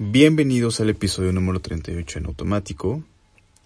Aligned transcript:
Bienvenidos 0.00 0.80
al 0.80 0.90
episodio 0.90 1.32
número 1.32 1.60
38 1.60 2.18
en 2.18 2.26
automático. 2.26 3.04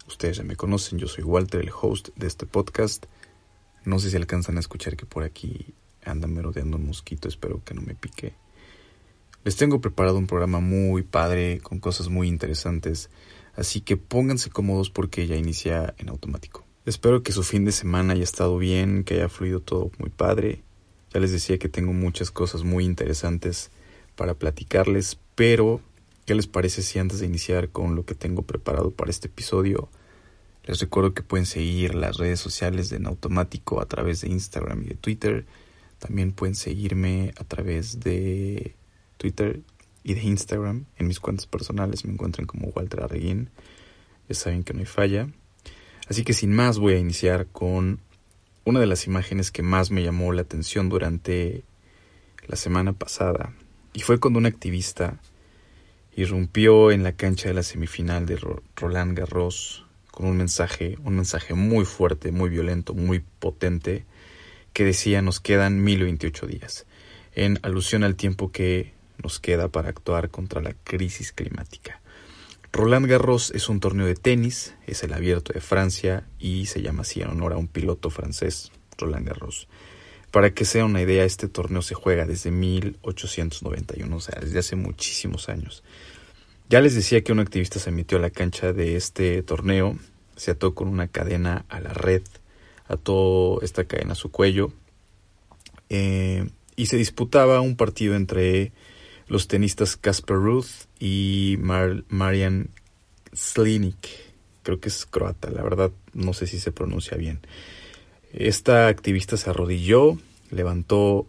Ustedes 0.07 0.37
ya 0.37 0.43
me 0.43 0.57
conocen, 0.57 0.98
yo 0.98 1.09
soy 1.09 1.25
Walter, 1.25 1.59
el 1.59 1.70
host 1.73 2.11
de 2.16 2.27
este 2.27 2.45
podcast. 2.45 3.07
No 3.87 3.98
sé 3.98 4.11
si 4.11 4.16
alcanzan 4.16 4.59
a 4.59 4.61
escuchar 4.61 4.95
que 4.95 5.06
por 5.06 5.23
aquí 5.23 5.73
anda 6.05 6.29
merodeando 6.29 6.77
un 6.77 6.87
mosquito, 6.87 7.29
espero 7.29 7.65
que 7.65 7.73
no 7.73 7.80
me 7.80 7.95
pique. 7.95 8.34
Les 9.43 9.56
tengo 9.56 9.80
preparado 9.80 10.19
un 10.19 10.27
programa 10.27 10.61
muy 10.61 11.03
padre, 11.03 11.61
con 11.62 11.80
cosas 11.80 12.11
muy 12.11 12.29
interesantes, 12.29 13.09
así 13.56 13.81
que 13.81 13.97
pónganse 13.97 14.51
cómodos 14.51 14.91
porque 14.91 15.27
ya 15.27 15.37
inicia 15.37 15.95
en 15.97 16.11
automático. 16.11 16.62
Espero 16.84 17.23
que 17.23 17.33
su 17.33 17.42
fin 17.42 17.65
de 17.65 17.73
semana 17.73 18.12
haya 18.12 18.25
estado 18.25 18.59
bien, 18.59 19.03
que 19.05 19.15
haya 19.15 19.31
fluido 19.31 19.61
todo 19.61 19.91
muy 19.97 20.11
padre. 20.11 20.62
Ya 21.11 21.20
les 21.20 21.33
decía 21.33 21.56
que 21.56 21.70
tengo 21.70 21.95
muchas 21.95 22.31
cosas 22.31 22.65
muy 22.65 22.84
interesantes 22.84 23.70
para 24.15 24.34
platicarles, 24.34 25.19
pero 25.34 25.81
¿Qué 26.29 26.35
les 26.35 26.47
parece 26.47 26.83
si 26.83 26.99
antes 26.99 27.21
de 27.21 27.27
iniciar 27.27 27.71
con 27.71 27.95
lo 27.95 28.05
que 28.05 28.15
tengo 28.15 28.43
preparado 28.43 28.91
para 28.91 29.11
este 29.11 29.29
episodio, 29.29 29.89
les 30.67 30.79
recuerdo 30.79 31.15
que 31.15 31.23
pueden 31.23 31.47
seguir 31.47 31.95
las 31.95 32.19
redes 32.19 32.39
sociales 32.39 32.91
de 32.91 32.97
En 32.97 33.07
Automático 33.07 33.81
a 33.81 33.87
través 33.87 34.20
de 34.20 34.29
Instagram 34.29 34.83
y 34.83 34.89
de 34.89 34.95
Twitter. 34.97 35.47
También 35.98 36.33
pueden 36.33 36.55
seguirme 36.55 37.33
a 37.39 37.45
través 37.45 38.01
de 38.01 38.75
Twitter 39.17 39.62
y 40.05 40.12
de 40.12 40.20
Instagram. 40.20 40.85
En 40.98 41.07
mis 41.07 41.19
cuentas 41.19 41.47
personales 41.47 42.05
me 42.05 42.12
encuentran 42.12 42.47
como 42.47 42.69
Walter 42.75 43.05
Arreguín. 43.05 43.48
Ya 44.29 44.35
saben 44.35 44.65
que 44.65 44.75
no 44.75 44.81
hay 44.81 44.85
falla. 44.85 45.31
Así 46.11 46.25
que 46.25 46.35
sin 46.35 46.55
más 46.55 46.79
voy 46.79 46.92
a 46.92 46.98
iniciar 46.98 47.47
con 47.47 48.01
una 48.67 48.81
de 48.81 48.87
las 48.87 49.07
imágenes 49.07 49.51
que 49.51 49.63
más 49.63 49.91
me 49.91 50.03
llamó 50.03 50.35
la 50.35 50.42
atención 50.42 50.91
durante 50.91 51.65
la 52.47 52.57
semana 52.57 52.92
pasada. 52.92 53.55
Y 53.95 54.01
fue 54.01 54.20
cuando 54.20 54.39
un 54.39 54.45
activista 54.45 55.23
irrumpió 56.19 56.91
en 56.91 57.05
la 57.05 57.12
cancha 57.12 57.48
de 57.48 57.55
la 57.55 57.62
semifinal 57.62 58.27
de 58.27 58.41
Roland 58.74 59.16
Garros 59.16 59.86
con 60.11 60.27
un 60.27 60.36
mensaje, 60.36 60.98
un 61.05 61.14
mensaje 61.14 61.55
muy 61.55 61.84
fuerte, 61.84 62.33
muy 62.33 62.50
violento, 62.50 62.92
muy 62.92 63.22
potente, 63.38 64.05
que 64.72 64.84
decía 64.84 65.22
nos 65.22 65.39
quedan 65.39 65.84
1028 65.84 66.46
días, 66.48 66.86
en 67.36 67.61
alusión 67.62 68.02
al 68.02 68.16
tiempo 68.16 68.50
que 68.50 68.94
nos 69.22 69.39
queda 69.39 69.69
para 69.69 69.91
actuar 69.91 70.28
contra 70.28 70.61
la 70.61 70.74
crisis 70.83 71.30
climática. 71.30 72.00
Roland 72.72 73.06
Garros 73.06 73.52
es 73.55 73.69
un 73.69 73.78
torneo 73.78 74.06
de 74.06 74.16
tenis, 74.16 74.74
es 74.89 75.05
el 75.05 75.12
abierto 75.12 75.52
de 75.52 75.61
Francia 75.61 76.27
y 76.41 76.66
se 76.66 76.83
llama 76.83 77.02
así 77.02 77.22
en 77.22 77.28
honor 77.28 77.52
a 77.52 77.58
un 77.58 77.69
piloto 77.69 78.11
francés, 78.11 78.72
Roland 78.98 79.28
Garros. 79.28 79.69
Para 80.31 80.53
que 80.53 80.65
sea 80.65 80.84
una 80.84 81.01
idea, 81.01 81.25
este 81.25 81.48
torneo 81.48 81.83
se 81.83 81.95
juega 81.95 82.27
desde 82.27 82.51
1891, 82.51 84.15
o 84.15 84.21
sea, 84.21 84.39
desde 84.41 84.59
hace 84.59 84.77
muchísimos 84.77 85.48
años. 85.48 85.83
Ya 86.69 86.83
les 86.83 86.95
decía 86.95 87.23
que 87.23 87.33
un 87.33 87.41
activista 87.41 87.79
se 87.79 87.91
metió 87.91 88.19
a 88.19 88.20
la 88.20 88.31
cancha 88.31 88.75
de 88.75 88.97
este 88.97 89.43
torneo, 89.43 89.97
se 90.37 90.51
ató 90.51 90.75
con 90.75 90.89
una 90.89 91.09
cadena 91.09 91.65
a 91.70 91.81
la 91.81 91.95
red, 91.95 92.23
ató 92.89 93.63
esta 93.63 93.85
cadena 93.85 94.13
a 94.13 94.17
su 94.17 94.30
cuello 94.30 94.73
eh, 95.89 96.48
y 96.77 96.86
se 96.86 96.98
disputaba 96.98 97.61
un 97.63 97.77
partido 97.77 98.17
entre 98.17 98.73
los 99.29 99.48
tenistas 99.48 99.97
Casper 99.97 100.36
Ruth 100.36 100.86
y 101.01 101.57
Marian 101.58 102.69
Slinik. 103.33 104.08
Creo 104.63 104.79
que 104.79 104.91
es 104.91 105.07
croata, 105.07 105.51
la 105.51 105.63
verdad 105.63 105.91
no 106.13 106.35
sé 106.35 106.47
si 106.47 106.61
se 106.61 106.73
pronuncia 106.73 107.17
bien. 107.17 107.41
Esta 108.33 108.89
activista 108.89 109.36
se 109.39 109.48
arrodilló, 109.48 110.19
levantó 110.51 111.27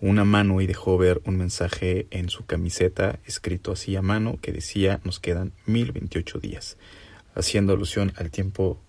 una 0.00 0.24
mano 0.24 0.60
y 0.60 0.66
dejó 0.66 0.98
ver 0.98 1.22
un 1.24 1.36
mensaje 1.36 2.06
en 2.10 2.28
su 2.28 2.44
camiseta 2.44 3.20
escrito 3.24 3.72
así 3.72 3.94
a 3.94 4.02
mano 4.02 4.38
que 4.42 4.52
decía 4.52 5.00
nos 5.04 5.20
quedan 5.20 5.52
1028 5.66 6.40
días, 6.40 6.76
haciendo 7.34 7.72
alusión 7.72 8.12
al 8.16 8.30
tiempo 8.30 8.80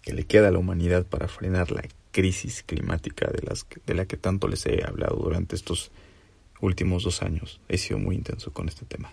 que 0.00 0.14
le 0.14 0.24
queda 0.24 0.48
a 0.48 0.50
la 0.50 0.58
humanidad 0.58 1.06
para 1.06 1.28
frenar 1.28 1.70
la 1.70 1.82
crisis 2.12 2.62
climática 2.62 3.30
de, 3.30 3.42
las, 3.46 3.66
de 3.86 3.94
la 3.94 4.06
que 4.06 4.16
tanto 4.16 4.48
les 4.48 4.64
he 4.66 4.84
hablado 4.84 5.16
durante 5.16 5.56
estos 5.56 5.90
últimos 6.60 7.04
dos 7.04 7.22
años. 7.22 7.60
He 7.68 7.76
sido 7.76 7.98
muy 7.98 8.14
intenso 8.14 8.52
con 8.52 8.68
este 8.68 8.86
tema. 8.86 9.12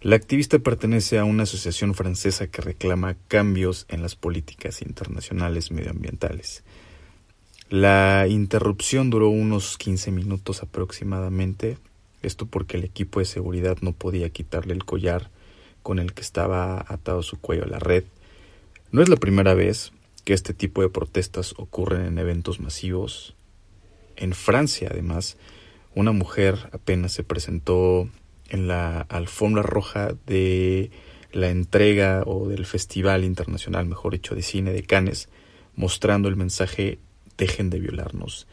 La 0.00 0.14
activista 0.14 0.60
pertenece 0.60 1.18
a 1.18 1.24
una 1.24 1.42
asociación 1.42 1.94
francesa 1.94 2.46
que 2.46 2.62
reclama 2.62 3.16
cambios 3.26 3.84
en 3.88 4.00
las 4.00 4.14
políticas 4.14 4.80
internacionales 4.82 5.72
medioambientales. 5.72 6.62
La 7.70 8.26
interrupción 8.28 9.10
duró 9.10 9.28
unos 9.28 9.76
15 9.76 10.10
minutos 10.10 10.62
aproximadamente, 10.62 11.76
esto 12.22 12.46
porque 12.46 12.78
el 12.78 12.84
equipo 12.84 13.18
de 13.18 13.26
seguridad 13.26 13.76
no 13.82 13.92
podía 13.92 14.30
quitarle 14.30 14.72
el 14.72 14.86
collar 14.86 15.28
con 15.82 15.98
el 15.98 16.14
que 16.14 16.22
estaba 16.22 16.82
atado 16.88 17.22
su 17.22 17.38
cuello 17.38 17.64
a 17.64 17.68
la 17.68 17.78
red. 17.78 18.04
No 18.90 19.02
es 19.02 19.10
la 19.10 19.16
primera 19.16 19.52
vez 19.52 19.92
que 20.24 20.32
este 20.32 20.54
tipo 20.54 20.80
de 20.80 20.88
protestas 20.88 21.54
ocurren 21.58 22.06
en 22.06 22.18
eventos 22.18 22.58
masivos. 22.58 23.36
En 24.16 24.32
Francia, 24.32 24.88
además, 24.90 25.36
una 25.94 26.12
mujer 26.12 26.70
apenas 26.72 27.12
se 27.12 27.22
presentó 27.22 28.08
en 28.48 28.66
la 28.66 29.02
alfombra 29.02 29.62
roja 29.62 30.14
de 30.26 30.90
la 31.32 31.50
entrega 31.50 32.22
o 32.24 32.48
del 32.48 32.64
Festival 32.64 33.24
Internacional, 33.24 33.84
mejor 33.84 34.12
dicho, 34.14 34.34
de 34.34 34.40
Cine 34.40 34.72
de 34.72 34.84
Cannes, 34.84 35.28
mostrando 35.76 36.30
el 36.30 36.36
mensaje 36.36 36.98
dejen 37.38 37.70
de 37.70 37.78
violarnos. 37.78 38.46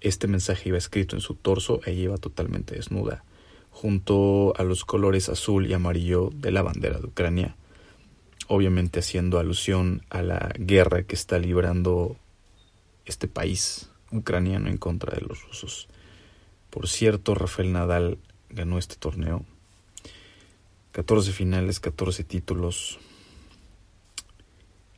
Este 0.00 0.28
mensaje 0.28 0.70
iba 0.70 0.78
escrito 0.78 1.14
en 1.14 1.20
su 1.20 1.34
torso, 1.34 1.80
ella 1.84 2.02
iba 2.02 2.16
totalmente 2.16 2.76
desnuda, 2.76 3.24
junto 3.70 4.54
a 4.56 4.62
los 4.62 4.86
colores 4.86 5.28
azul 5.28 5.66
y 5.66 5.74
amarillo 5.74 6.30
de 6.32 6.52
la 6.52 6.62
bandera 6.62 6.98
de 6.98 7.06
Ucrania, 7.06 7.56
obviamente 8.46 9.00
haciendo 9.00 9.38
alusión 9.38 10.02
a 10.08 10.22
la 10.22 10.54
guerra 10.58 11.02
que 11.02 11.14
está 11.14 11.38
librando 11.38 12.16
este 13.04 13.28
país 13.28 13.90
ucraniano 14.10 14.68
en 14.68 14.78
contra 14.78 15.14
de 15.14 15.20
los 15.20 15.46
rusos. 15.46 15.88
Por 16.70 16.88
cierto, 16.88 17.34
Rafael 17.34 17.72
Nadal 17.72 18.18
ganó 18.48 18.78
este 18.78 18.96
torneo. 18.96 19.44
14 20.92 21.32
finales, 21.32 21.78
14 21.78 22.24
títulos. 22.24 22.98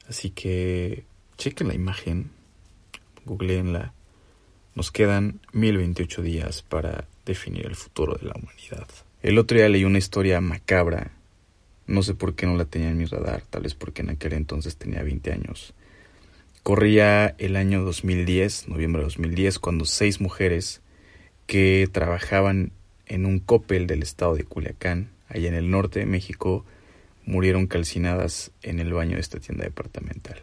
Así 0.09 0.31
que 0.31 1.05
chequen 1.37 1.69
la 1.69 1.75
imagen 1.75 2.31
googleenla. 3.25 3.93
Nos 4.75 4.91
quedan 4.91 5.41
1028 5.53 6.23
días 6.23 6.63
para 6.63 7.07
definir 7.27 7.67
el 7.67 7.77
futuro 7.77 8.15
de 8.15 8.27
la 8.27 8.35
humanidad. 8.35 8.89
El 9.23 9.39
otro 9.39 9.57
día 9.57 9.69
leí 9.69 9.85
una 9.85 9.99
historia 9.99 10.41
macabra. 10.41 11.13
No 11.87 12.03
sé 12.03 12.15
por 12.15 12.35
qué 12.35 12.47
no 12.47 12.57
la 12.57 12.65
tenía 12.65 12.91
en 12.91 12.99
mi 12.99 13.05
radar, 13.05 13.43
tal 13.43 13.63
vez 13.63 13.75
porque 13.75 14.03
en 14.03 14.11
aquel 14.11 14.33
entonces 14.33 14.77
tenía 14.77 15.03
20 15.03 15.33
años. 15.33 15.75
Corría 16.63 17.35
el 17.39 17.57
año 17.57 17.83
2010, 17.83 18.69
noviembre 18.69 19.01
de 19.01 19.07
2010, 19.07 19.59
cuando 19.59 19.85
seis 19.85 20.21
mujeres 20.21 20.81
que 21.47 21.89
trabajaban 21.91 22.73
en 23.07 23.27
un 23.27 23.41
copel 23.41 23.87
del 23.87 24.03
estado 24.03 24.35
de 24.35 24.45
Culiacán, 24.45 25.11
allá 25.29 25.49
en 25.49 25.55
el 25.55 25.71
norte 25.71 25.99
de 25.99 26.07
México, 26.07 26.65
murieron 27.25 27.67
calcinadas 27.67 28.53
en 28.63 28.79
el 28.81 28.93
baño 28.93 29.17
de 29.17 29.21
esta 29.21 29.39
tienda 29.41 29.65
departamental. 29.65 30.43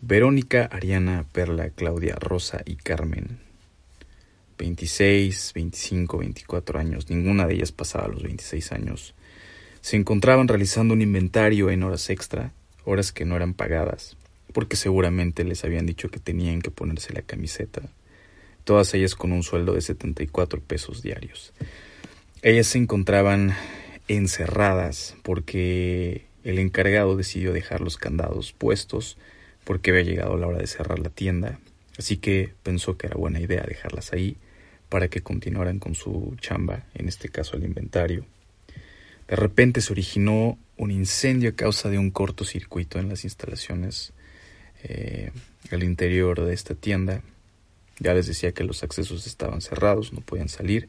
Verónica, 0.00 0.68
Ariana, 0.70 1.26
Perla, 1.32 1.70
Claudia, 1.70 2.14
Rosa 2.14 2.62
y 2.64 2.76
Carmen. 2.76 3.40
26, 4.56 5.52
25, 5.54 6.18
24 6.18 6.78
años, 6.78 7.10
ninguna 7.10 7.46
de 7.46 7.54
ellas 7.54 7.72
pasaba 7.72 8.06
los 8.06 8.22
26 8.22 8.72
años. 8.72 9.14
Se 9.80 9.96
encontraban 9.96 10.46
realizando 10.46 10.94
un 10.94 11.02
inventario 11.02 11.70
en 11.70 11.82
horas 11.82 12.10
extra, 12.10 12.52
horas 12.84 13.12
que 13.12 13.24
no 13.24 13.34
eran 13.36 13.54
pagadas, 13.54 14.16
porque 14.52 14.76
seguramente 14.76 15.44
les 15.44 15.64
habían 15.64 15.86
dicho 15.86 16.10
que 16.10 16.20
tenían 16.20 16.62
que 16.62 16.70
ponerse 16.70 17.12
la 17.12 17.22
camiseta, 17.22 17.82
todas 18.64 18.94
ellas 18.94 19.14
con 19.14 19.32
un 19.32 19.42
sueldo 19.42 19.74
de 19.74 19.80
74 19.80 20.60
pesos 20.60 21.02
diarios. 21.02 21.52
Ellas 22.42 22.68
se 22.68 22.78
encontraban 22.78 23.54
encerradas 24.06 25.16
porque 25.22 26.26
el 26.44 26.60
encargado 26.60 27.16
decidió 27.16 27.52
dejar 27.52 27.80
los 27.80 27.96
candados 27.96 28.52
puestos 28.52 29.18
porque 29.68 29.90
había 29.90 30.02
llegado 30.02 30.38
la 30.38 30.46
hora 30.46 30.60
de 30.60 30.66
cerrar 30.66 30.98
la 30.98 31.10
tienda, 31.10 31.58
así 31.98 32.16
que 32.16 32.54
pensó 32.62 32.96
que 32.96 33.06
era 33.06 33.18
buena 33.18 33.38
idea 33.38 33.62
dejarlas 33.68 34.14
ahí 34.14 34.38
para 34.88 35.08
que 35.08 35.20
continuaran 35.20 35.78
con 35.78 35.94
su 35.94 36.34
chamba, 36.40 36.86
en 36.94 37.06
este 37.06 37.28
caso 37.28 37.58
el 37.58 37.64
inventario. 37.64 38.24
De 39.28 39.36
repente 39.36 39.82
se 39.82 39.92
originó 39.92 40.58
un 40.78 40.90
incendio 40.90 41.50
a 41.50 41.52
causa 41.52 41.90
de 41.90 41.98
un 41.98 42.10
cortocircuito 42.10 42.98
en 42.98 43.10
las 43.10 43.24
instalaciones 43.24 44.14
eh, 44.84 45.32
al 45.70 45.82
interior 45.82 46.42
de 46.46 46.54
esta 46.54 46.74
tienda. 46.74 47.20
Ya 47.98 48.14
les 48.14 48.26
decía 48.26 48.52
que 48.52 48.64
los 48.64 48.82
accesos 48.82 49.26
estaban 49.26 49.60
cerrados, 49.60 50.14
no 50.14 50.22
podían 50.22 50.48
salir. 50.48 50.88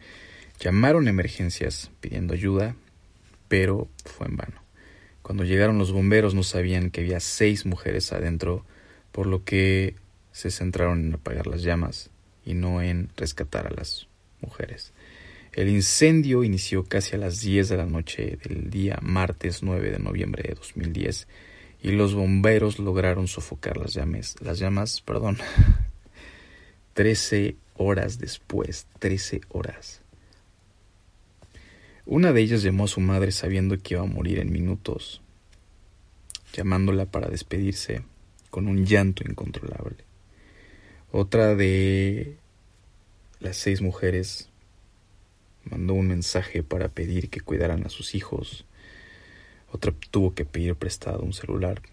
Llamaron 0.62 1.10
emergencias 1.10 1.92
pidiendo 2.00 2.34
ayuda, 2.34 2.78
pero 3.50 3.90
fue 4.06 4.28
en 4.28 4.38
vano. 4.38 4.69
Cuando 5.30 5.44
llegaron 5.44 5.78
los 5.78 5.92
bomberos 5.92 6.34
no 6.34 6.42
sabían 6.42 6.90
que 6.90 7.02
había 7.02 7.20
seis 7.20 7.68
mujeres 7.68 8.12
adentro, 8.14 8.66
por 9.12 9.28
lo 9.28 9.44
que 9.44 9.94
se 10.32 10.50
centraron 10.50 11.06
en 11.06 11.14
apagar 11.14 11.46
las 11.46 11.62
llamas 11.62 12.10
y 12.44 12.56
no 12.56 12.82
en 12.82 13.10
rescatar 13.16 13.68
a 13.68 13.70
las 13.70 14.08
mujeres. 14.42 14.92
El 15.54 15.70
incendio 15.70 16.44
inició 16.44 16.84
casi 16.84 17.16
a 17.16 17.20
las 17.20 17.42
10 17.42 17.70
de 17.70 17.78
la 17.78 17.86
noche 17.86 18.40
del 18.44 18.72
día 18.72 18.98
martes 19.04 19.62
9 19.62 19.92
de 19.92 20.00
noviembre 20.00 20.42
de 20.42 20.56
2010 20.56 21.28
y 21.84 21.92
los 21.92 22.16
bomberos 22.16 22.80
lograron 22.80 23.28
sofocar 23.28 23.78
las 23.78 23.94
llamas, 23.94 24.36
las 24.42 24.58
llamas, 24.58 25.02
perdón, 25.02 25.38
13 26.96 27.56
horas 27.76 28.18
después, 28.18 28.88
13 28.98 29.42
horas. 29.50 30.02
Una 32.12 32.34
de 32.34 32.42
ellas 32.42 32.64
llamó 32.64 32.86
a 32.86 32.88
su 32.88 33.02
madre 33.02 33.32
sabiendo 33.32 33.78
que 33.78 33.94
iba 33.94 34.02
a 34.02 34.08
morir 34.08 34.40
en 34.40 34.52
minutos, 34.52 35.22
llamándola 36.54 37.06
para 37.06 37.30
despedirse 37.30 38.02
con 38.50 38.68
un 38.68 38.84
llanto 38.84 39.24
incontrolable. 39.30 39.98
Otra 41.12 41.54
de 41.54 42.36
las 43.40 43.58
seis 43.58 43.84
mujeres 43.84 44.50
mandó 45.66 45.94
un 45.94 46.08
mensaje 46.08 46.64
para 46.64 46.90
pedir 46.90 47.30
que 47.30 47.42
cuidaran 47.42 47.86
a 47.86 47.90
sus 47.90 48.16
hijos. 48.16 48.66
Otra 49.72 49.94
tuvo 50.10 50.34
que 50.34 50.46
pedir 50.46 50.74
prestado 50.74 51.22
un 51.22 51.34
celular 51.34 51.84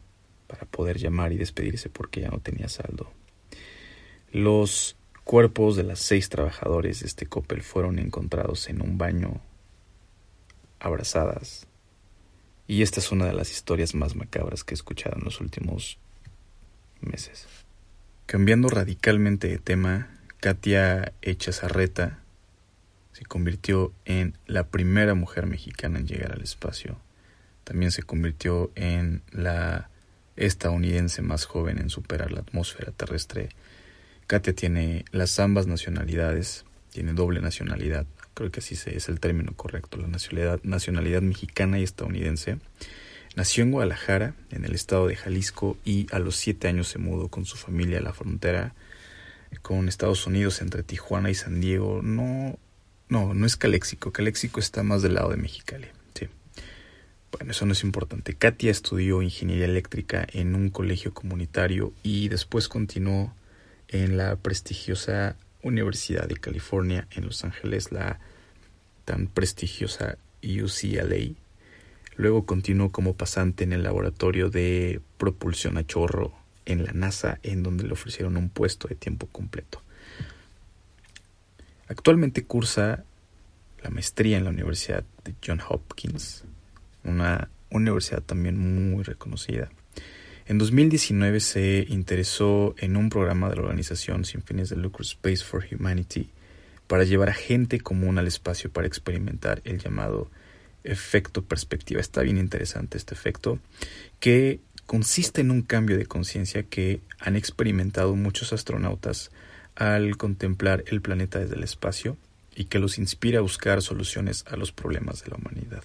para 0.47 0.65
poder 0.65 0.97
llamar 0.97 1.35
y 1.35 1.37
despedirse 1.37 1.91
porque 1.91 2.23
ya 2.23 2.31
no 2.31 2.39
tenía 2.39 2.71
saldo. 2.71 3.13
Los 4.33 4.97
cuerpos 5.25 5.77
de 5.77 5.83
las 5.83 5.99
seis 5.99 6.31
trabajadores 6.31 7.01
de 7.01 7.07
este 7.07 7.27
Coppel 7.27 7.61
fueron 7.61 7.99
encontrados 7.99 8.71
en 8.71 8.81
un 8.81 8.97
baño 8.97 9.43
abrazadas. 10.87 11.67
Y 12.67 12.83
esta 12.83 13.01
es 13.01 13.13
una 13.13 13.27
de 13.27 13.33
las 13.33 13.51
historias 13.51 13.95
más 13.95 14.17
macabras 14.17 14.65
que 14.65 14.75
he 14.75 14.77
escuchado 14.77 15.17
en 15.17 15.25
los 15.25 15.41
últimos 15.41 15.99
meses. 17.01 17.47
Cambiando 18.27 18.69
radicalmente 18.69 19.49
de 19.49 19.59
tema, 19.59 20.11
Katia 20.41 21.13
Echazarreta 21.23 22.19
se 23.13 23.25
convirtió 23.25 23.93
en 24.05 24.37
la 24.47 24.69
primera 24.69 25.15
mujer 25.15 25.47
mexicana 25.47 25.99
en 25.99 26.07
llegar 26.07 26.33
al 26.33 26.43
espacio. 26.43 26.99
También 27.65 27.91
se 27.91 28.03
convirtió 28.03 28.71
en 28.75 29.23
la 29.31 29.89
estadounidense 30.37 31.23
más 31.23 31.47
joven 31.47 31.79
en 31.79 31.89
superar 31.89 32.33
la 32.33 32.41
atmósfera 32.41 32.93
terrestre. 32.93 33.49
Katia 34.27 34.55
tiene 34.55 35.05
las 35.13 35.39
ambas 35.39 35.67
nacionalidades, 35.67 36.65
tiene 36.91 37.13
doble 37.13 37.41
nacionalidad, 37.41 38.07
creo 38.37 38.51
que 38.51 38.61
así 38.61 38.75
es 38.75 39.09
el 39.09 39.19
término 39.19 39.55
correcto, 39.57 39.97
la 39.97 40.09
nacionalidad, 40.09 41.23
mexicana 41.23 41.79
y 41.79 41.83
estadounidense. 41.83 42.59
Nació 43.35 43.65
en 43.65 43.73
Guadalajara, 43.73 44.35
en 44.51 44.67
el 44.67 44.75
estado 44.75 45.07
de 45.07 45.17
Jalisco, 45.17 45.79
y 45.87 46.07
a 46.13 46.19
los 46.19 46.37
siete 46.37 46.69
años 46.69 46.89
se 46.89 46.99
mudó 46.99 47.29
con 47.29 47.47
su 47.47 47.57
familia 47.57 47.99
a 47.99 48.03
la 48.03 48.13
frontera 48.13 48.75
con 49.63 49.89
Estados 49.89 50.27
Unidos 50.27 50.61
entre 50.61 50.83
Tijuana 50.83 51.31
y 51.31 51.35
San 51.35 51.63
Diego. 51.63 52.03
No, 52.03 52.59
no, 53.09 53.33
no 53.33 53.47
es 53.47 53.57
Caléxico. 53.57 54.13
Caléxico 54.13 54.61
está 54.61 54.83
más 54.83 55.01
del 55.01 55.15
lado 55.15 55.31
de 55.31 55.39
Mexicali. 55.39 55.87
Sí. 56.15 56.29
Bueno, 57.33 57.53
eso 57.53 57.65
no 57.65 57.73
es 57.73 57.85
importante. 57.85 58.35
Katia 58.35 58.71
estudió 58.71 59.23
ingeniería 59.23 59.65
eléctrica 59.65 60.27
en 60.31 60.55
un 60.55 60.69
colegio 60.69 61.15
comunitario 61.15 61.95
y 62.03 62.29
después 62.29 62.69
continuó 62.69 63.33
en 63.89 64.19
la 64.19 64.37
prestigiosa 64.37 65.37
Universidad 65.67 66.29
de 66.29 66.37
California 66.37 67.09
en 67.11 67.27
Los 67.27 67.45
Ángeles, 67.45 67.91
la 67.91 68.21
tan 69.05 69.27
prestigiosa 69.27 70.17
UCLA. 70.43 71.35
Luego 72.17 72.47
continuó 72.47 72.93
como 72.93 73.15
pasante 73.15 73.65
en 73.65 73.73
el 73.73 73.83
laboratorio 73.83 74.49
de 74.49 75.01
propulsión 75.19 75.77
a 75.77 75.87
chorro 75.87 76.33
en 76.65 76.85
la 76.85 76.93
NASA, 76.93 77.39
en 77.43 77.63
donde 77.63 77.85
le 77.85 77.93
ofrecieron 77.93 78.37
un 78.37 78.49
puesto 78.49 78.89
de 78.89 78.95
tiempo 78.95 79.27
completo. 79.27 79.83
Actualmente 81.89 82.45
cursa 82.45 83.05
la 83.83 83.91
maestría 83.91 84.39
en 84.39 84.45
la 84.45 84.51
Universidad 84.51 85.05
de 85.25 85.35
John 85.45 85.61
Hopkins, 85.69 86.45
una 87.05 87.49
universidad 87.71 88.23
también 88.23 88.91
muy 88.91 89.03
reconocida. 89.03 89.69
En 90.49 90.59
2019 90.59 91.41
se 91.41 91.87
interesó 91.89 92.77
en 92.79 92.97
un 92.97 93.11
programa 93.11 93.51
de 93.51 93.57
la 93.57 93.63
organización 93.63 94.25
sin 94.25 94.43
fines 94.43 94.69
de 94.69 94.77
lucro 94.77 95.03
Space 95.03 95.45
for 95.45 95.67
Humanity 95.69 96.31
para 96.87 97.03
llevar 97.03 97.31
a 97.31 97.35
gente 97.35 97.81
común 97.81 98.17
al 98.19 98.29
espacio 98.29 98.71
para 98.71 98.87
experimentar 98.87 99.61
el 99.65 99.79
llamado 99.79 100.31
efecto 100.85 101.43
perspectiva. 101.43 102.01
Está 102.01 102.23
bien 102.23 102.39
interesante 102.39 102.97
este 102.97 103.13
efecto 103.13 103.59
que 104.21 104.61
consiste 104.87 105.41
en 105.41 105.51
un 105.51 105.63
cambio 105.63 105.99
de 105.99 106.07
conciencia 106.07 106.63
que 106.63 107.01
han 107.19 107.35
experimentado 107.35 108.15
muchos 108.15 108.53
astronautas 108.53 109.33
al 109.75 110.17
contemplar 110.17 110.85
el 110.87 111.01
planeta 111.01 111.41
desde 111.41 111.57
el 111.57 111.65
espacio 111.65 112.17
y 112.55 112.67
que 112.67 112.79
los 112.79 112.99
inspira 112.99 113.41
a 113.41 113.43
buscar 113.43 113.83
soluciones 113.83 114.45
a 114.47 114.57
los 114.57 114.71
problemas 114.71 115.25
de 115.25 115.31
la 115.31 115.39
humanidad. 115.39 115.83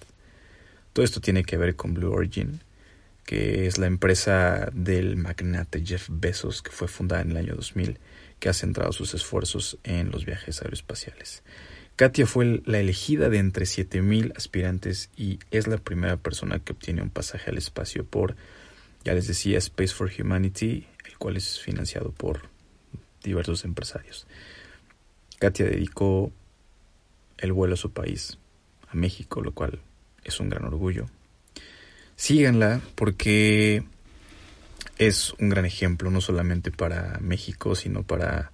Todo 0.94 1.04
esto 1.04 1.19
tiene 1.19 1.44
que 1.44 1.58
ver 1.58 1.75
con 1.75 1.96
Blue 1.96 2.12
Origin, 2.12 2.62
que 3.26 3.68
es 3.68 3.78
la 3.78 3.88
empresa 3.88 4.70
del 4.74 5.16
magnate 5.16 5.86
Jeff 5.86 6.08
Bezos, 6.12 6.62
que 6.62 6.72
fue 6.72 6.88
fundada 6.88 7.22
en 7.22 7.32
el 7.32 7.38
año 7.38 7.56
2000, 7.56 8.00
que 8.40 8.50
ha 8.50 8.54
centrado 8.54 8.92
sus 8.92 9.14
esfuerzos 9.14 9.78
en 9.84 10.12
los 10.12 10.26
viajes 10.26 10.62
aeroespaciales. 10.62 11.44
Katia 11.96 12.26
fue 12.26 12.62
la 12.66 12.80
elegida 12.80 13.30
de 13.30 13.38
entre 13.38 13.66
7.000 13.66 14.36
aspirantes 14.36 15.10
y 15.16 15.40
es 15.52 15.68
la 15.68 15.78
primera 15.78 16.18
persona 16.18 16.60
que 16.60 16.74
obtiene 16.74 17.04
un 17.04 17.12
pasaje 17.12 17.52
al 17.52 17.58
espacio 17.58 18.06
por, 18.06 18.36
ya 19.04 19.14
les 19.14 19.28
decía, 19.28 19.58
Space 19.60 19.94
for 19.94 20.12
Humanity, 20.18 20.88
el 21.06 21.18
cual 21.18 21.38
es 21.38 21.60
financiado 21.60 22.12
por 22.12 22.50
diversos 23.24 23.66
empresarios. 23.66 24.26
Katia 25.38 25.66
dedicó 25.66 26.32
el 27.38 27.54
vuelo 27.54 27.76
a 27.76 27.78
su 27.78 27.92
país, 27.92 28.40
a 28.88 28.96
México, 28.96 29.42
lo 29.42 29.54
cual 29.54 29.80
es 30.24 30.40
un 30.40 30.50
gran 30.50 30.66
orgullo 30.66 31.08
síganla 32.22 32.82
porque 32.94 33.84
es 35.00 35.34
un 35.40 35.50
gran 35.50 35.66
ejemplo 35.66 36.12
no 36.12 36.22
solamente 36.22 36.70
para 36.70 37.18
México, 37.20 37.74
sino 37.74 38.04
para 38.04 38.51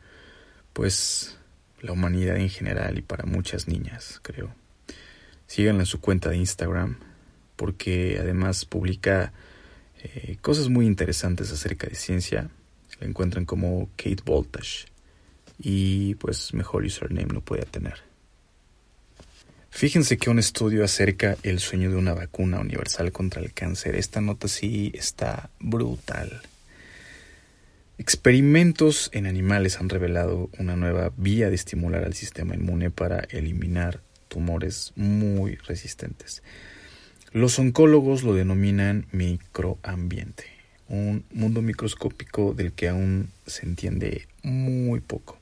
pues 0.71 1.37
la 1.81 1.91
humanidad 1.91 2.37
en 2.37 2.49
general 2.49 2.97
y 2.97 3.01
para 3.01 3.25
muchas 3.25 3.67
niñas, 3.67 4.21
creo. 4.23 4.55
Síganla 5.47 5.81
en 5.81 5.85
su 5.85 5.99
cuenta 5.99 6.29
de 6.29 6.37
Instagram 6.37 6.97
porque 7.57 8.17
además 8.21 8.63
publica 8.63 9.33
eh, 10.01 10.37
cosas 10.39 10.69
muy 10.69 10.85
interesantes 10.85 11.51
acerca 11.51 11.87
de 11.87 11.95
ciencia. 11.95 12.49
La 13.01 13.07
encuentran 13.07 13.43
como 13.43 13.89
Kate 13.97 14.23
Voltage 14.23 14.85
y 15.59 16.15
pues 16.15 16.53
mejor 16.53 16.85
username 16.85 17.33
no 17.33 17.41
puede 17.41 17.65
tener. 17.65 18.06
Fíjense 19.69 20.17
que 20.17 20.29
un 20.29 20.39
estudio 20.39 20.83
acerca 20.83 21.37
el 21.43 21.59
sueño 21.59 21.89
de 21.91 21.97
una 21.97 22.13
vacuna 22.13 22.59
universal 22.59 23.11
contra 23.11 23.41
el 23.41 23.53
cáncer. 23.53 23.95
Esta 23.95 24.21
nota 24.21 24.47
sí 24.47 24.91
está 24.95 25.49
brutal. 25.59 26.41
Experimentos 27.99 29.09
en 29.13 29.25
animales 29.25 29.79
han 29.79 29.89
revelado 29.89 30.49
una 30.59 30.75
nueva 30.75 31.11
vía 31.17 31.49
de 31.49 31.55
estimular 31.55 32.03
al 32.03 32.13
sistema 32.13 32.55
inmune 32.55 32.91
para 32.91 33.19
eliminar 33.31 34.01
tumores 34.27 34.93
muy 34.95 35.55
resistentes. 35.55 36.43
Los 37.31 37.59
oncólogos 37.59 38.23
lo 38.23 38.33
denominan 38.33 39.07
microambiente, 39.11 40.45
un 40.87 41.25
mundo 41.31 41.61
microscópico 41.61 42.53
del 42.53 42.71
que 42.71 42.87
aún 42.87 43.29
se 43.45 43.65
entiende 43.65 44.27
muy 44.43 45.01
poco. 45.01 45.37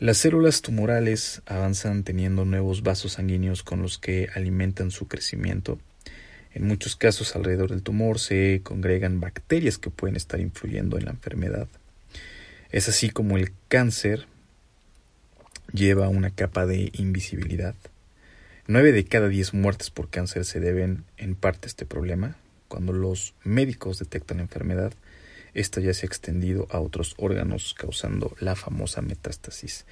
Las 0.00 0.18
células 0.18 0.62
tumorales 0.62 1.42
avanzan 1.44 2.04
teniendo 2.04 2.44
nuevos 2.44 2.84
vasos 2.84 3.14
sanguíneos 3.14 3.64
con 3.64 3.82
los 3.82 3.98
que 3.98 4.28
alimentan 4.32 4.92
su 4.92 5.08
crecimiento. 5.08 5.80
En 6.54 6.68
muchos 6.68 6.94
casos 6.94 7.34
alrededor 7.34 7.70
del 7.70 7.82
tumor 7.82 8.20
se 8.20 8.60
congregan 8.62 9.18
bacterias 9.18 9.76
que 9.76 9.90
pueden 9.90 10.14
estar 10.14 10.38
influyendo 10.38 10.98
en 10.98 11.06
la 11.06 11.10
enfermedad. 11.10 11.66
Es 12.70 12.88
así 12.88 13.10
como 13.10 13.36
el 13.36 13.50
cáncer 13.66 14.26
lleva 15.72 16.08
una 16.08 16.30
capa 16.30 16.64
de 16.64 16.92
invisibilidad. 16.94 17.74
Nueve 18.68 18.92
de 18.92 19.04
cada 19.04 19.26
diez 19.26 19.52
muertes 19.52 19.90
por 19.90 20.10
cáncer 20.10 20.44
se 20.44 20.60
deben 20.60 21.02
en 21.16 21.34
parte 21.34 21.66
a 21.66 21.70
este 21.70 21.86
problema. 21.86 22.36
Cuando 22.68 22.92
los 22.92 23.34
médicos 23.42 23.98
detectan 23.98 24.36
la 24.36 24.44
enfermedad, 24.44 24.92
esta 25.54 25.80
ya 25.80 25.94
se 25.94 26.06
ha 26.06 26.08
extendido 26.08 26.66
a 26.70 26.80
otros 26.80 27.14
órganos 27.18 27.74
causando 27.74 28.36
la 28.40 28.56
famosa 28.56 29.02
metástasis. 29.02 29.86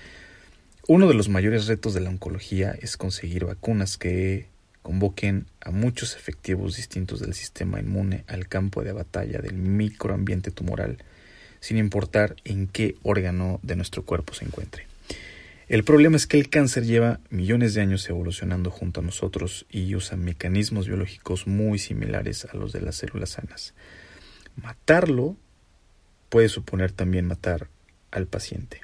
Uno 0.88 1.08
de 1.08 1.14
los 1.14 1.28
mayores 1.28 1.66
retos 1.66 1.94
de 1.94 2.00
la 2.00 2.10
oncología 2.10 2.76
es 2.80 2.96
conseguir 2.96 3.44
vacunas 3.44 3.98
que 3.98 4.48
convoquen 4.82 5.46
a 5.60 5.72
muchos 5.72 6.14
efectivos 6.14 6.76
distintos 6.76 7.18
del 7.18 7.34
sistema 7.34 7.80
inmune 7.80 8.22
al 8.28 8.46
campo 8.46 8.84
de 8.84 8.92
batalla 8.92 9.40
del 9.40 9.54
microambiente 9.54 10.52
tumoral, 10.52 10.98
sin 11.58 11.76
importar 11.76 12.36
en 12.44 12.68
qué 12.68 12.94
órgano 13.02 13.58
de 13.64 13.74
nuestro 13.74 14.04
cuerpo 14.04 14.32
se 14.32 14.44
encuentre. 14.44 14.86
El 15.68 15.82
problema 15.82 16.14
es 16.14 16.28
que 16.28 16.38
el 16.38 16.48
cáncer 16.48 16.84
lleva 16.84 17.18
millones 17.30 17.74
de 17.74 17.80
años 17.80 18.08
evolucionando 18.08 18.70
junto 18.70 19.00
a 19.00 19.02
nosotros 19.02 19.66
y 19.68 19.92
usa 19.96 20.16
mecanismos 20.16 20.86
biológicos 20.86 21.48
muy 21.48 21.80
similares 21.80 22.44
a 22.44 22.56
los 22.56 22.72
de 22.72 22.82
las 22.82 22.94
células 22.94 23.30
sanas. 23.30 23.74
Matarlo 24.54 25.36
puede 26.28 26.48
suponer 26.48 26.92
también 26.92 27.26
matar 27.26 27.68
al 28.10 28.26
paciente. 28.26 28.80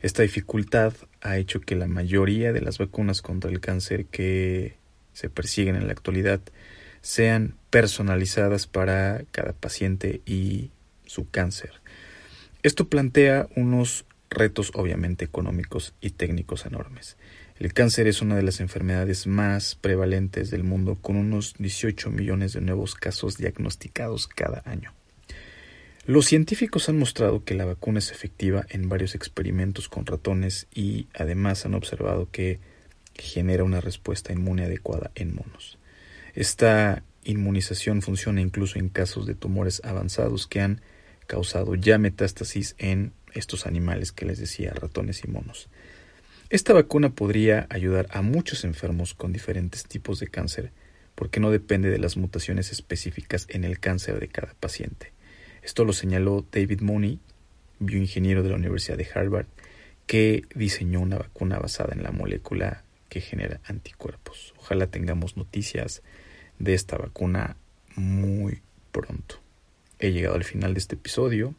Esta 0.00 0.22
dificultad 0.22 0.94
ha 1.20 1.38
hecho 1.38 1.60
que 1.60 1.74
la 1.74 1.88
mayoría 1.88 2.52
de 2.52 2.60
las 2.60 2.78
vacunas 2.78 3.22
contra 3.22 3.50
el 3.50 3.60
cáncer 3.60 4.06
que 4.06 4.76
se 5.12 5.28
persiguen 5.28 5.74
en 5.74 5.86
la 5.86 5.92
actualidad 5.92 6.40
sean 7.00 7.56
personalizadas 7.70 8.66
para 8.66 9.24
cada 9.32 9.52
paciente 9.52 10.20
y 10.24 10.70
su 11.04 11.28
cáncer. 11.30 11.72
Esto 12.62 12.88
plantea 12.88 13.48
unos 13.56 14.04
retos 14.30 14.72
obviamente 14.74 15.24
económicos 15.24 15.94
y 16.00 16.10
técnicos 16.10 16.66
enormes. 16.66 17.16
El 17.58 17.72
cáncer 17.72 18.06
es 18.06 18.22
una 18.22 18.36
de 18.36 18.42
las 18.42 18.60
enfermedades 18.60 19.26
más 19.26 19.74
prevalentes 19.74 20.50
del 20.50 20.62
mundo 20.62 20.96
con 21.00 21.16
unos 21.16 21.54
18 21.58 22.10
millones 22.10 22.52
de 22.52 22.60
nuevos 22.60 22.94
casos 22.94 23.36
diagnosticados 23.36 24.28
cada 24.28 24.62
año. 24.64 24.92
Los 26.08 26.24
científicos 26.24 26.88
han 26.88 26.98
mostrado 26.98 27.44
que 27.44 27.52
la 27.52 27.66
vacuna 27.66 27.98
es 27.98 28.12
efectiva 28.12 28.64
en 28.70 28.88
varios 28.88 29.14
experimentos 29.14 29.90
con 29.90 30.06
ratones 30.06 30.66
y 30.74 31.06
además 31.12 31.66
han 31.66 31.74
observado 31.74 32.30
que 32.32 32.60
genera 33.14 33.62
una 33.62 33.82
respuesta 33.82 34.32
inmune 34.32 34.64
adecuada 34.64 35.10
en 35.16 35.34
monos. 35.34 35.76
Esta 36.34 37.02
inmunización 37.24 38.00
funciona 38.00 38.40
incluso 38.40 38.78
en 38.78 38.88
casos 38.88 39.26
de 39.26 39.34
tumores 39.34 39.82
avanzados 39.84 40.46
que 40.46 40.62
han 40.62 40.80
causado 41.26 41.74
ya 41.74 41.98
metástasis 41.98 42.74
en 42.78 43.12
estos 43.34 43.66
animales 43.66 44.10
que 44.10 44.24
les 44.24 44.38
decía, 44.38 44.72
ratones 44.72 45.22
y 45.24 45.28
monos. 45.28 45.68
Esta 46.48 46.72
vacuna 46.72 47.10
podría 47.10 47.66
ayudar 47.68 48.06
a 48.12 48.22
muchos 48.22 48.64
enfermos 48.64 49.12
con 49.12 49.30
diferentes 49.30 49.84
tipos 49.84 50.20
de 50.20 50.28
cáncer 50.28 50.72
porque 51.14 51.38
no 51.38 51.50
depende 51.50 51.90
de 51.90 51.98
las 51.98 52.16
mutaciones 52.16 52.72
específicas 52.72 53.44
en 53.50 53.64
el 53.64 53.78
cáncer 53.78 54.18
de 54.20 54.28
cada 54.28 54.54
paciente. 54.54 55.17
Esto 55.68 55.84
lo 55.84 55.92
señaló 55.92 56.46
David 56.50 56.80
Mooney, 56.80 57.18
bioingeniero 57.78 58.42
de 58.42 58.48
la 58.48 58.56
Universidad 58.56 58.96
de 58.96 59.06
Harvard, 59.14 59.44
que 60.06 60.44
diseñó 60.54 60.98
una 60.98 61.18
vacuna 61.18 61.58
basada 61.58 61.92
en 61.92 62.02
la 62.02 62.10
molécula 62.10 62.84
que 63.10 63.20
genera 63.20 63.60
anticuerpos. 63.66 64.54
Ojalá 64.56 64.86
tengamos 64.86 65.36
noticias 65.36 66.00
de 66.58 66.72
esta 66.72 66.96
vacuna 66.96 67.58
muy 67.96 68.62
pronto. 68.92 69.42
He 69.98 70.10
llegado 70.10 70.36
al 70.36 70.44
final 70.44 70.72
de 70.72 70.80
este 70.80 70.94
episodio. 70.94 71.54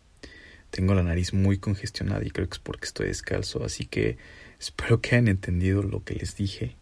Tengo 0.71 0.95
la 0.95 1.03
nariz 1.03 1.31
muy 1.31 1.59
congestionada 1.59 2.25
y 2.25 2.31
creo 2.31 2.49
que 2.49 2.55
es 2.55 2.59
porque 2.59 2.87
estoy 2.87 3.09
descalzo, 3.09 3.63
así 3.63 3.85
que 3.85 4.17
espero 4.59 5.01
que 5.01 5.09
hayan 5.09 5.27
entendido 5.27 5.83
lo 5.83 6.03
que 6.03 6.15
les 6.15 6.35
dije. 6.35 6.75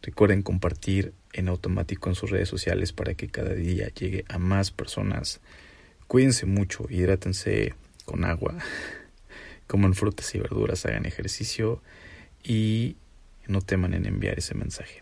Recuerden 0.00 0.42
compartir 0.42 1.12
en 1.32 1.48
automático 1.48 2.08
en 2.08 2.14
sus 2.14 2.30
redes 2.30 2.48
sociales 2.48 2.92
para 2.92 3.14
que 3.14 3.26
cada 3.26 3.52
día 3.52 3.88
llegue 3.88 4.24
a 4.28 4.38
más 4.38 4.70
personas. 4.70 5.40
Cuídense 6.06 6.46
mucho, 6.46 6.86
hidrátense 6.88 7.74
con 8.04 8.24
agua, 8.24 8.56
coman 9.66 9.94
frutas 9.94 10.34
y 10.34 10.38
verduras, 10.38 10.84
hagan 10.86 11.06
ejercicio 11.06 11.82
y 12.42 12.96
no 13.46 13.60
teman 13.60 13.94
en 13.94 14.06
enviar 14.06 14.38
ese 14.38 14.54
mensaje. 14.54 15.01